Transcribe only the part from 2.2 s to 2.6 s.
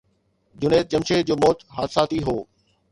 هو.